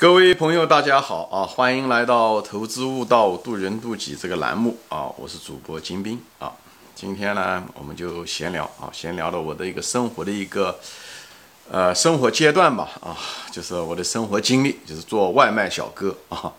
[0.00, 1.44] 各位朋友，大家好啊！
[1.44, 5.12] 欢迎来到“投资悟道，渡人渡己”这个栏目啊！
[5.18, 6.50] 我是主播金兵啊。
[6.94, 10.80] 今天呢，我们就闲聊啊，闲聊的我的一个生活的一个
[11.70, 13.14] 呃生活阶段吧啊，
[13.52, 16.50] 就是我的生活经历，就是做外卖小哥啊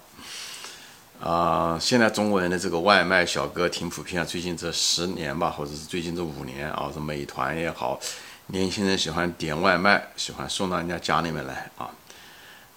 [1.19, 1.79] 啊！
[1.81, 7.99] 现在中国人的这个外卖小哥挺普遍啊，最近这十年吧，或者是最近这五年啊，是美团也好，
[8.45, 11.89] 年轻人喜欢点外卖，喜欢送到人家家里面来啊。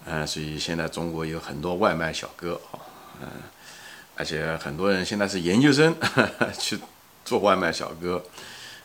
[0.07, 2.77] 嗯，所以现在中国有很多外卖小哥啊，
[3.21, 3.27] 嗯，
[4.15, 5.95] 而且很多人现在是研究生
[6.59, 6.77] 去
[7.25, 8.23] 做外卖小哥，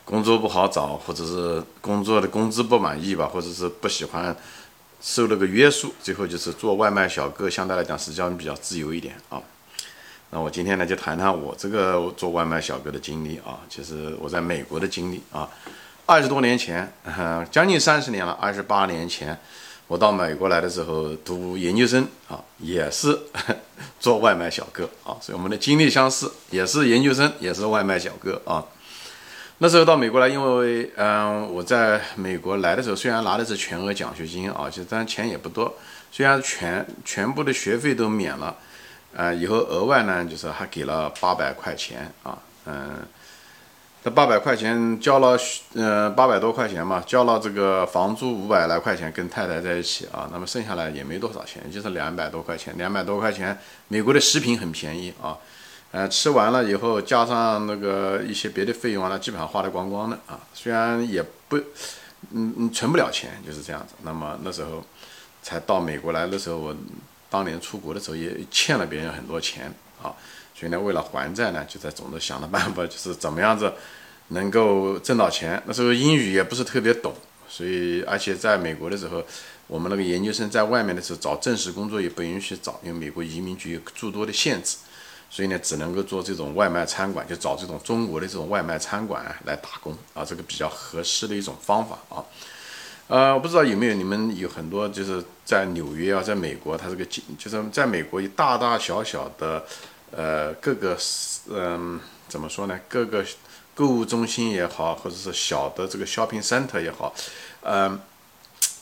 [0.03, 4.35] 工作不好找，或者是工作的工资不满意吧，或者是不喜欢
[4.99, 9.39] 受那个约束，最后就是做外卖小哥，相对来讲实际上比较自由一点啊。
[10.31, 15.47] 那我今天呢就谈谈我这个做外卖小哥的经历啊，就是我在美国的经历啊，
[16.07, 16.91] 二十多年前，
[17.51, 19.39] 将近三十年了，二十八年前。
[19.91, 23.19] 我到美国来的时候读研究生啊，也是
[23.99, 28.63] 做外卖小哥啊，所以我们的经历相似，也是研究生，也是外卖小哥啊。
[29.57, 35.75] 那时候到美国来，因为嗯，我在美国来的时候，虽然拿的是全额奖学金啊，就但钱也不多，
[36.09, 38.55] 虽然全全部的学费都免了，
[39.13, 43.05] 呃，以后额外呢，就是还给了八百块钱啊，嗯。
[44.03, 45.37] 这八百块钱交了，
[45.75, 53.55] 呃，八百多块钱嘛，交了这个房租五百来块钱，跟太太在一起啊，那么剩下来也没多少钱，就是两百多块钱，两百多块钱，
[53.89, 55.37] 美国的食品很便宜啊，
[55.91, 61.57] 呃，吃完了以后加上那个一些别的费用啊，基本上花的光光的啊，虽然也不，
[62.31, 63.93] 嗯嗯，存不了钱，就是这样子。
[64.01, 64.83] 那么那时候
[65.43, 66.75] 才到美国来的时候，我
[67.31, 70.13] 当年出国的时候也欠了别人很多钱啊。
[70.53, 73.73] 所以呢，为了还债呢，就在总是想的办法，就是怎么样子
[74.27, 75.59] 能够挣到钱。
[75.65, 77.15] 那时候英语也不是特别懂，
[77.49, 79.23] 所以而且在美国的时候，
[79.65, 84.77] 我们那个研究生在外面的时候找正式工作也不允许找，因为美国移民局有诸多的限制。
[85.33, 92.19] 所以呢，只能够做这种外卖餐馆，就找这种中国的这种外卖餐馆来打工啊，这个比较合适的一种方法啊。
[93.11, 99.65] 呃，我不知道有没有你们有很多就是在纽约啊，在美国，它这个就是在美国大大小小的。
[100.13, 100.97] 呃，各个
[101.49, 102.77] 嗯，怎么说呢？
[102.89, 103.25] 各个
[103.73, 107.13] 购物中心也好，或者是小的这个 shopping center 也好，
[107.63, 107.97] 嗯，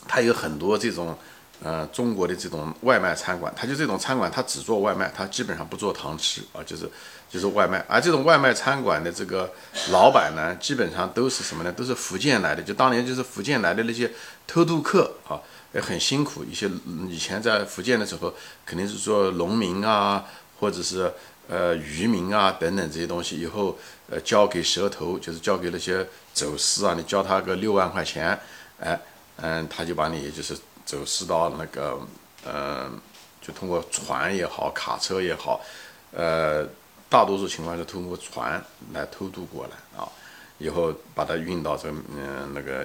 [0.08, 1.16] 它有很多这种
[1.62, 6.90] 呃中国的这种外卖餐馆，它就这种餐馆，它只做外卖，它基本上不做堂吃啊，就是
[7.30, 7.84] 就是外卖。
[7.88, 9.52] 而这种外卖餐馆的这个
[9.90, 11.72] 老板呢，基本上都是什么呢？
[11.72, 14.10] 都是福建来的，就当年就是福建来的那些
[14.46, 15.40] 偷渡客啊，
[15.72, 16.44] 也很辛苦。
[16.44, 16.68] 一些
[17.08, 18.34] 以前在福建的时候，
[18.64, 20.24] 肯定是做农民啊。
[20.60, 21.10] 或者是
[21.48, 23.78] 呃渔民啊等等这些东西，以后
[24.10, 28.38] 呃交给蛇头，就是交给那些走私啊，你交他个六万块钱，
[28.78, 29.00] 哎
[29.36, 30.54] 嗯，他就把你就是
[30.90, 31.98] 走私到那个
[32.44, 32.98] 嗯，
[33.40, 35.60] 就通过船也好，卡车也好，
[36.12, 36.66] 呃，
[37.08, 38.62] 大多数情况是通过船
[38.92, 40.08] 来偷渡过来啊，
[40.58, 42.84] 以后把它运到这嗯那个。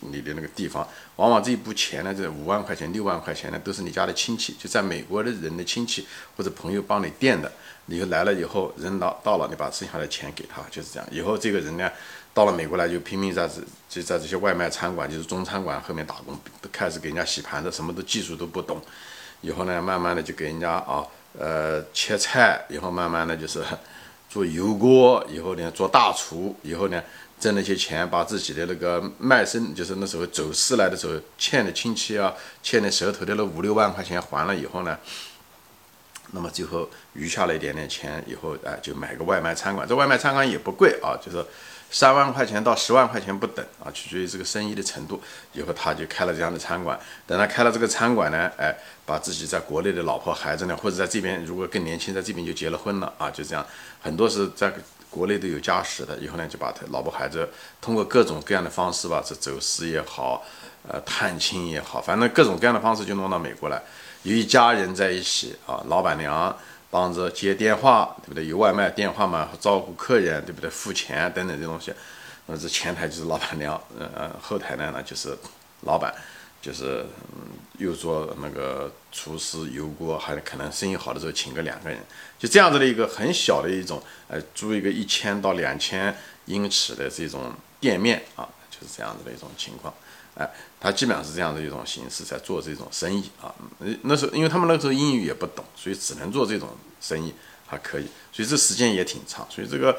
[0.00, 6.06] 你的那个地方，往往这一步钱呢，这五万块钱、六万块钱呢，都是你家的亲戚，就在美国的人的亲戚
[6.36, 7.50] 或者朋友帮你垫的。
[7.86, 11.08] 你来了以后，人到到了，你把剩下的钱给他，就是这样。
[11.10, 11.90] 以后这个人呢，
[12.36, 16.38] 到了美国来就拼命在这就在这些外卖餐馆，就是中餐馆后面打工，
[16.70, 18.78] 开始给人家洗盘子，什么都技术都不懂。
[19.40, 21.02] 以后呢，慢慢的就给人家啊，
[21.38, 23.64] 呃，切菜，以后慢慢的就是
[24.28, 27.02] 做油锅，以后呢做大厨，以后呢。
[27.38, 32.32] 挣那些钱，把自己的那个卖身，就是那时候走私来的时候欠的亲戚啊，
[32.62, 34.98] 欠的舌头的那五六万块钱还了以后呢，
[36.30, 39.86] 那么最后余下了一点点钱，以后哎就买个外卖餐馆。
[39.86, 41.44] 这外卖餐馆也不贵啊，就是
[41.90, 45.22] 三万块钱到十万块钱不等啊，取决于这个生意的程度。
[45.52, 46.98] 以后他就开了这样的餐馆。
[47.26, 53.66] 等他开了这个餐馆呢，哎，把自己在国内的老婆孩子呢，或者在这边如果更年轻，在这边就结了婚了啊，就这样，
[54.00, 54.72] 很多是在。
[55.08, 57.48] 国内都有家室的，以后呢就把他老婆孩子
[57.80, 60.44] 通过各种各样的方式吧，这走私也好，
[60.86, 63.80] 呃探亲也好，反正各种各样的方式就弄到美国来，
[64.24, 66.54] 有一家人在一起啊，老板娘
[66.90, 68.46] 帮着接电话，对不对？
[68.46, 70.70] 有外卖电话嘛，照顾客人，对不对？
[70.70, 71.92] 付钱等等这东西，
[72.46, 75.36] 那这前台就是老板娘，呃后台呢那就是
[75.82, 76.14] 老板。
[76.62, 81.96] 就是嗯，又做那个厨师、油锅，还可能生意好的时候请个两个人，
[82.40, 86.12] 就这样子的一个很小的一种，呃，租一个一千到两千
[86.46, 89.94] 英尺的这种店面啊，就是这样子的一种情况，
[90.36, 90.48] 哎，
[90.80, 93.54] 他基本上是这样的一种形式在做这种生意啊。
[94.02, 96.68] 那时候因为他们那时候英语也不懂，所以只能做这种
[97.00, 97.34] 生意，
[97.66, 99.98] 还可以，所以这时间也挺长，所以这个。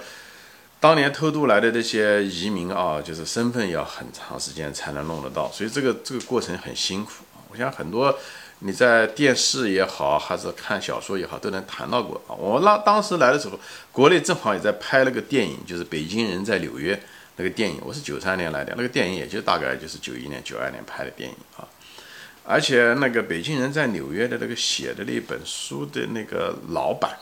[0.80, 7.42] 当年偷渡来的那些移民啊，就是身份要很长时间才能弄得到，所以这个这个过程很辛苦啊。
[7.50, 8.16] 我想很多
[8.60, 12.38] 你在电视也好，还是看小说也好，都能谈到过啊。
[12.38, 13.60] 我那当时来的时候，
[13.92, 16.96] 国内正好也在拍了个电影，就是《北京人在纽约》
[17.38, 17.80] 那个电影。
[17.84, 21.66] 我是九三年来的，那个电影也就大概就是九一年、九二年拍的电影啊。
[22.44, 27.18] 而且那个《北京人在纽约》的那个写的那本书的那个老板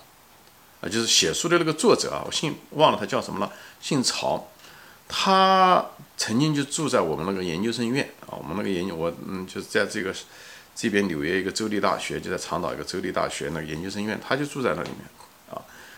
[0.81, 4.51] 啊，就是写书的那个作者啊，我姓忘了他叫什么了，姓曹。
[5.07, 5.85] 他
[6.17, 10.11] 曾经就住在我们那个研究生院啊，我们那个研究我嗯，就是在这个
[10.75, 14.99] 这边纽约一个州立大学，就在长岛一个州立大学那个研究生院，他就住在那里面。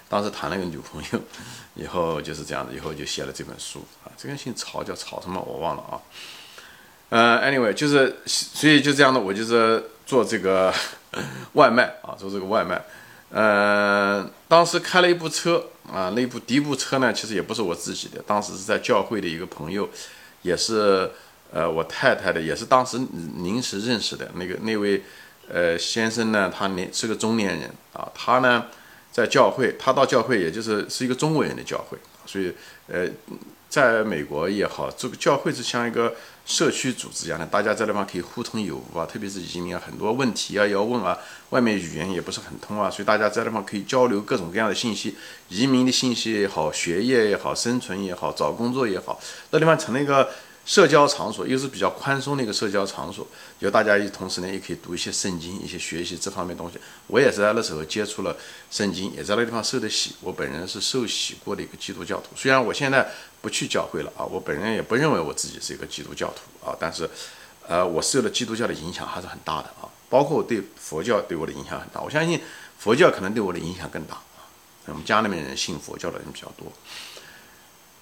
[0.09, 1.19] 当时谈了一个女朋友，
[1.75, 4.12] 以后就是这样子，以后就写了这本书啊。
[4.18, 6.01] 这个姓曹，叫曹什么我忘了啊。
[7.09, 10.74] 呃，anyway，就是所以就这样的，我就是做这个
[11.54, 12.81] 外卖啊，做这个外卖。
[13.30, 19.89] 呃，当时开了一部车啊，那部第一部车呢，其实也不是我自己的，当时是在教会的一个朋友，
[20.42, 21.12] 也是
[21.51, 22.98] 呃我太太的，也是当时
[23.38, 25.03] 临时认识的那个那位
[25.50, 28.65] 呃先生呢，他年是个中年人啊，他呢
[29.12, 32.54] 在教会，他到教会也就是是一个中国人的教会，所以
[32.88, 33.07] 呃。
[33.69, 36.15] 在美国也好，这个教会是像一个
[36.45, 39.06] 社区组织一样的，大家在那方可以互通有无啊。
[39.06, 41.15] 特别是移民啊，很多问题啊要问啊，
[41.50, 45.18] 外面语言也不是很通啊，所以大家在那方可以交流各种各样的信息，
[45.50, 49.19] 移民的信息也好，学业也好，生存也好，找工作也好，
[49.51, 50.30] 那地方成了一个。
[50.68, 53.25] 社交场所又是比较宽松的一个社交场所，
[53.58, 56.78] 就大家一同时呢也可以读一些圣经，一些学习这方面东西。
[57.08, 58.36] 我也是在那时候接触了
[58.69, 60.18] 圣经，也在那个地方受的洗。
[60.19, 63.10] 我本人是受洗过的一个基督教徒，虽然我现在
[63.42, 67.10] 不去教会了啊，我本人也不认为我自己是一个基督教徒啊，但是，
[67.66, 72.02] 呃，我受了基督教的影响还是很大的啊，包括对佛教对我的影响很大。
[72.02, 72.42] 我相信
[72.78, 74.44] 佛教可能对我的影响更大啊，
[74.88, 76.70] 我们家里面人信佛教的人比较多。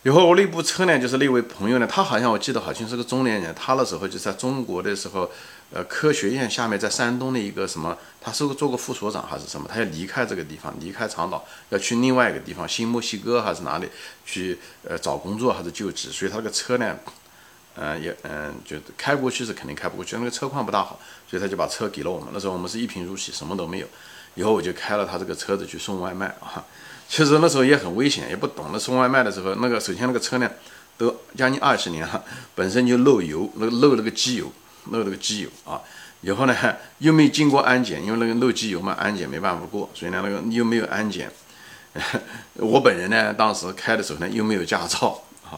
[0.06, 5.28] 以后我那部车呢，就是那位朋友呢，他好像我记得好像是个中年人，他那时候就在中国的时候，
[5.74, 13.90] 呃，科学院下面在山东的一个什么，他是个做过副所长还是什么，他要离开这个地方，离开长岛，要去另外一个地方，新墨西哥还是哪里
[14.28, 16.96] 去，呃，找工作还是就职，所以他那个车呢，
[17.74, 22.30] 嗯，也嗯，就开过去是肯定开不过去，那个车况不大好，所以他就把车给了我们。
[22.32, 23.88] 那时候我们是一贫如洗，什么都没有。
[24.36, 26.64] 以后我就开了他这个车子去送外卖啊。
[27.08, 30.52] 其实那时候也很危险，也不懂得送外卖的时候，那个首先那个车辆，
[30.98, 32.24] 都将近二十年了，
[32.56, 34.52] 本身就漏油，那个漏那个机油，
[34.92, 35.80] 漏那个机油啊。
[36.22, 36.56] 以后呢
[36.98, 41.32] 又没经过安检，因为那个漏机油嘛，安检没办法过，所以呢那个又没有安检。
[42.56, 45.56] 我本人呢当时开的时候呢又没有驾照啊。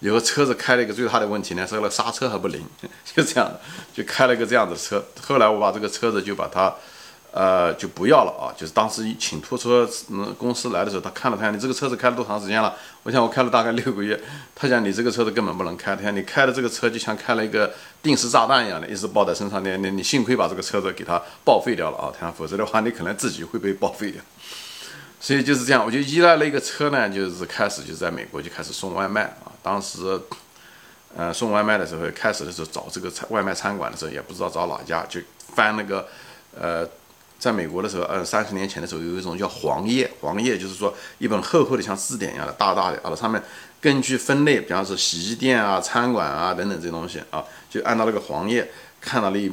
[0.00, 2.62] 以后车子开了一个最大的问题呢，是那刹车还不灵，
[3.04, 3.50] 就这样，
[3.94, 5.04] 就开了个这样的车。
[5.20, 6.74] 后来我把这个车子就把它。
[7.32, 8.50] 呃，就不要了啊！
[8.58, 12.74] 就是当时请拖车嗯公司来的时候，他看了看你这个车子开了多长时间了？
[13.04, 14.20] 我想我开了大概六个月。
[14.52, 17.72] 他讲你这个车子根本不能开，他讲你开的这个车就像开了一个
[18.02, 19.62] 定时炸弹一样的，一直抱在身上。
[19.64, 22.10] 你你你幸亏把这个车子给它报废掉了啊！
[22.12, 24.20] 他讲否则的话，你可能自己会被报废掉。
[25.20, 29.52] 所以就是这样，我就依赖了一个车呢，就是开始就在美国就开始送外卖啊。
[29.62, 30.20] 当时，
[31.16, 35.20] 呃，送外卖的时候，开始的时候找这个餐外卖餐馆的时候，也不知道找哪家，就
[35.54, 36.08] 翻那个，
[36.58, 36.88] 呃。
[37.40, 43.42] 在美国的时候，呃，三十年前的时候，有一种叫黄页，黄页就是说一本厚厚的像字典一样的，大大的啊，上面
[43.80, 48.70] 根据分类，比方说洗衣店啊、餐馆啊等等这些东西啊，就按照那个黄页
[49.00, 49.50] 看到那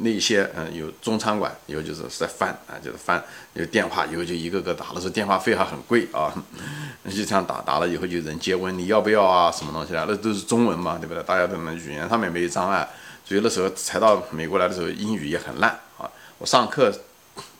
[0.00, 6.30] 那些，嗯，有中餐馆，有就是在翻啊，就是翻，有电话，以后就一个个打，那时候电话费还很贵啊，
[7.10, 11.22] 就这样打，打了以后就人接问你要不要啊，什么东西啊，那都是中文嘛，对不对？
[11.22, 12.86] 大家都能语言上面没有障碍，
[13.24, 16.04] 所以那时候才到美国来的时候，英语也很烂啊，
[16.36, 16.92] 我上课。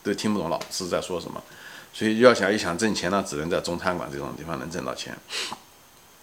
[0.03, 1.41] 都听不懂老师在说什么，
[1.93, 5.17] 所以要想一想挣钱呢，只能在中餐馆这种地方能挣到钱。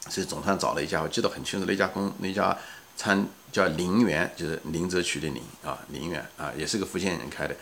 [0.08, 2.56] 所以总算找了一家，我记得很清楚，那家公那家
[2.96, 7.54] 餐叫林园，就是林则徐的林啊，林园啊，也是个福建人开的。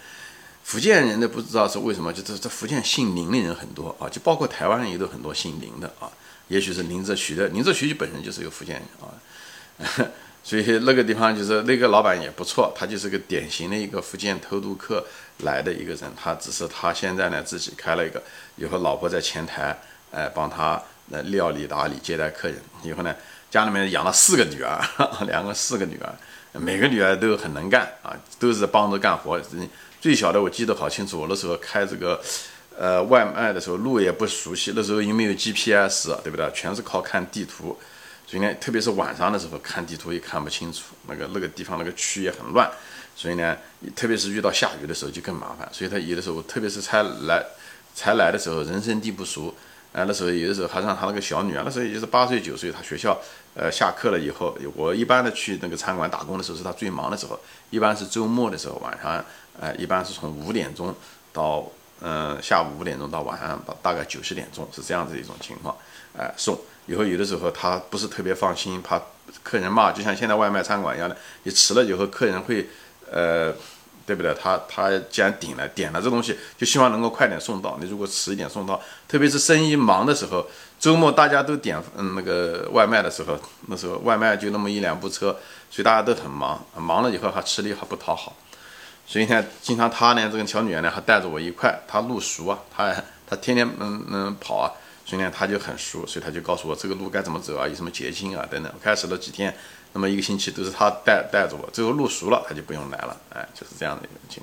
[0.63, 6.11] 福建人的不知道是为什么，就这这福建姓林的人很多啊，就包括台湾人也都很多姓林的啊。
[6.49, 10.07] 也许是林则徐的，林则徐就本身就是一个福建人啊。
[10.47, 15.05] 所以那个地方就是那个老板也不错，他就是个典型的一个福建偷渡客
[15.39, 16.03] 来的一个人。
[16.17, 18.23] 他只是他现在呢自己开了一个，
[18.55, 19.77] 以后老婆在前台，
[20.13, 22.63] 哎，帮他呃料理打理接待客人。
[22.85, 23.13] 以后呢
[23.51, 24.81] 家里面养了四个女儿，
[25.27, 26.15] 两个四个女儿，
[26.53, 29.41] 每个女儿都很能干啊，都是帮着干活。
[30.01, 32.23] 最小的我记得好清楚，我那时候开这个
[32.79, 36.49] 呃外卖的时候路也不熟悉，那时候又没有 GPS，对不对？
[36.55, 37.77] 全是靠看地图。
[38.27, 42.69] 所以呢，特别是晚上的时候看地图也看不清楚，那个那个地方那个区也很乱，
[43.15, 43.57] 所以呢，
[43.95, 45.69] 特别是遇到下雨的时候就更麻烦。
[45.73, 47.45] 所以他有的时候，特别是才来
[47.95, 49.55] 才来的时候，人生地不熟，
[49.93, 53.17] 呃，那时候有的时候还让他那个小女儿，那时候也就是八岁九岁，他学校
[53.55, 57.39] 呃下课了以后，我一般的去那个餐馆打工的时候是他最忙的时候，
[57.71, 59.25] 一般是周末的时候晚上，
[59.61, 60.93] 呃，一般是从五点钟
[61.33, 61.65] 到
[62.01, 65.77] 嗯下午五点钟到晚上大概九十点钟是这样子一种情况，
[66.17, 69.01] 哎送以后有的时候他不是特别放心，怕
[69.43, 72.69] 客人骂，就像现在外卖餐馆一样的，你迟了以后客人会
[73.11, 73.55] 呃。
[74.07, 74.33] 对不对？
[74.41, 77.77] 他他既然点了点了这东西，就希望能够快点送到。
[77.81, 80.47] 你如果迟一点送到，特别是生意忙的时候，
[80.79, 83.37] 周末大家都点嗯那个外卖的时候，
[83.67, 85.37] 那时候外卖就那么一两部车，
[85.69, 86.65] 所以大家都很忙。
[86.77, 88.37] 忙了以后还吃力还不讨好，
[89.07, 92.95] 所以呢，经常他呢这个小女儿呢还带着我一块，她路熟啊，她
[93.27, 94.73] 她天天嗯嗯跑啊，
[95.05, 98.73] 所以呢她就很熟，所以她就告诉我这个路该怎么走啊，有什么捷径啊等等。
[98.83, 99.55] 开始了几天。
[99.93, 104.43] 那么一个星期都是他带带着我，最后路熟了，他就不用来了，哎，就是这样的一个情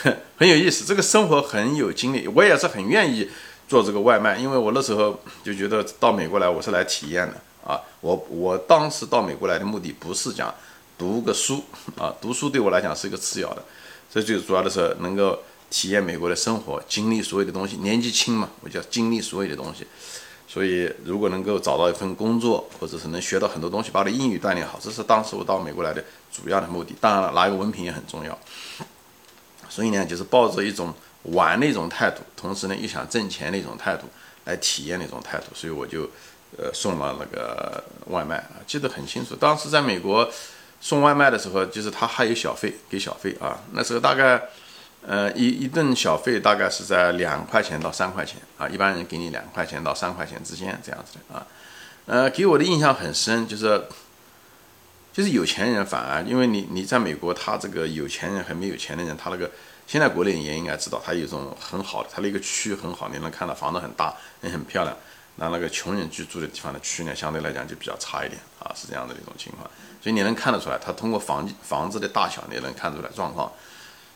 [0.00, 0.86] 况， 很有意思。
[0.86, 3.28] 这个生活很有经历，我也是很愿意
[3.68, 7.34] 做这个外卖，因为我那时候就觉得到美国来我是来体验的
[7.70, 7.78] 啊。
[8.00, 10.54] 我我当时到美国来的目的不是讲
[11.02, 11.64] 读个书
[11.98, 13.64] 啊，读书对我来讲是一个次要的，
[14.08, 15.36] 这最主要的是能够
[15.68, 17.78] 体验美国的生活，经历所有的东西。
[17.78, 19.84] 年纪轻嘛，我就要经历所有的东西。
[20.46, 26.94] 所以，如果能够找到一份工作，或者是能学到很多东西，把我的英语锻炼好，这是当时我到美国来的主要的目的。
[27.00, 28.38] 当然了，拿一个文凭也很重要。
[29.68, 30.94] 所以呢，就是抱着一种
[31.24, 34.06] 玩的一种态度，同时呢又想挣钱的一种态度
[34.44, 35.46] 来体验的一种态度。
[35.52, 36.08] 所以我就
[36.56, 39.34] 呃送了那个外卖啊，记得很清楚。
[39.34, 40.30] 当时在美国
[40.82, 44.42] 送外卖的时候，就是他还有小费给小费啊，那时候大概。
[45.04, 51.44] 呃，一一顿小费大概是在两块钱到三块钱啊，一般人给你两块钱到三块钱之间这样子的啊。
[52.06, 53.84] 呃，给我的印象很深，就是
[55.12, 59.50] 就是有钱人反而，因为你你在美国，他这个有钱人和没有钱的人，他那个
[59.88, 64.96] 现在国内也应该知道，他有一种很好的，他那个区很好，你能看到房子很大，也很漂亮。
[65.36, 69.68] 那那个穷人居住的地方的区呢，相对来讲就比较差一点啊，是这样的一种情况。
[70.02, 73.50] 所以你能看得出来，他通过房房子的大小，你也能看出来状况。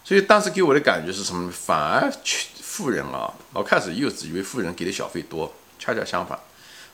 [0.04, 1.50] 所以当时给我的感觉是什么？
[1.50, 2.12] 反而
[2.60, 6.38] 富人啊，我开始幼稚以为富人给的小费多，恰恰相反，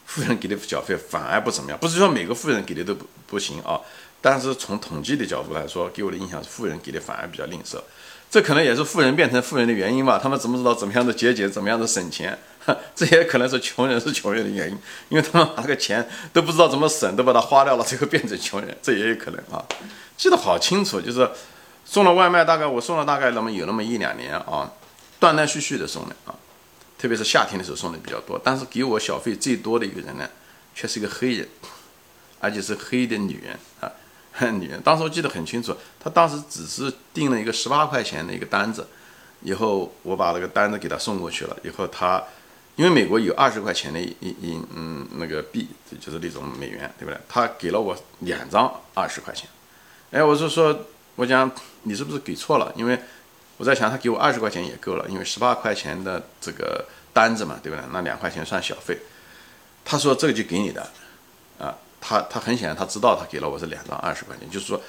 [0.07, 1.79] 富人给的小费反而不怎么样。
[1.79, 3.81] 不是说每个富人给的都不不行啊，
[4.21, 7.81] 但是从统计的角度来说，给我的印象是富人给的反而比较吝啬。
[8.31, 10.19] 这可能也是富人变成富人的原因吧？
[10.23, 12.39] 他们怎么知道怎么样的节俭，怎么样的省钱？
[12.95, 14.79] 这也可能是穷人是穷人的原因，
[15.09, 19.65] 因为他们把那个钱都不知道怎么省，都把它花掉了，最后变成穷人，这也有可能啊。
[20.17, 21.31] 记得好清楚，就是。
[21.85, 24.73] 送了外卖，大概我送了大概那么有那么一两年啊，
[25.19, 26.33] 断断续续的送的啊，
[26.97, 28.41] 特别是夏天的时候送的比较多。
[28.43, 30.27] 但是给我小费最多的一个人呢，
[30.75, 31.47] 却是一个黑人，
[32.39, 33.91] 而且是黑的女人啊，
[34.59, 34.81] 女人。
[34.81, 38.87] 当时我记得很清楚，她当时只是订了一个十八块钱的一个单子，
[39.43, 42.23] 以后我把那个单子给她送过去了，以后她
[42.77, 45.69] 因为美国有二十块钱的一一嗯那个币，
[46.01, 47.21] 就是那种美元，对不对？
[47.29, 49.49] 他给了我两张二十块钱，
[50.11, 50.87] 哎，我就说。
[51.17, 51.49] 我讲
[51.83, 52.73] 你是不是给错了？
[52.75, 52.99] 因为
[53.59, 57.85] 我在想，他给我二十块钱也够了，因为十八块钱的这个单子嘛，对不对？
[57.93, 58.97] 那两块钱算小费。
[59.85, 60.81] 他说这个就给你的，
[61.59, 64.81] 啊，他他很显然他知道他给了我这两张二十块钱，就是说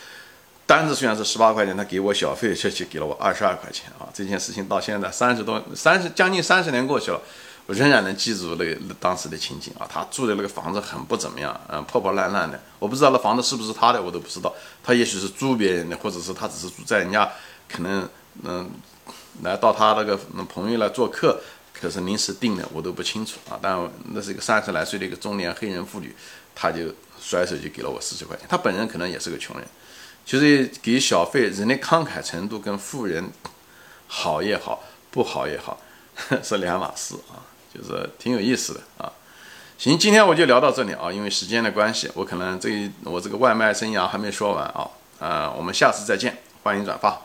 [0.65, 4.07] 单子虽然是十八块钱，他给我小费却却给了我二十二块钱啊！
[4.13, 7.21] 这件事情到现在三十多三十将近三十年过去了。
[7.65, 12.61] 我仍然能记住那个当时的情景啊，他住的那个房子很不怎么样，嗯，破破烂烂的。
[12.77, 14.53] 我不知道那房子是不是他的，我都不知道。
[14.83, 17.31] 他也许是租别人的，或者是他只是住在人家，
[17.69, 18.07] 可能
[18.43, 18.69] 嗯，
[19.43, 20.17] 来到他那个
[20.49, 21.39] 朋友来做客，
[21.73, 23.57] 可是临时订的，我都不清楚啊。
[23.61, 26.13] 但那是一个三十来岁的一个中年黑人妇女，
[26.53, 28.45] 他就甩手就给了我四十块钱。
[28.49, 29.65] 他本人可能也是个穷人，
[30.25, 33.31] 其实给小费，人的慷慨程度跟富人
[34.07, 35.79] 好也好，不好也好，
[36.43, 37.39] 是两码事啊。
[37.73, 39.11] 就是挺有意思的啊，
[39.77, 44.87] 行，今天我就聊到这里啊，因为时间的关系，我可能这我这个外卖生涯还没说完啊，
[45.19, 47.19] 啊，我们下次再见，欢迎转发。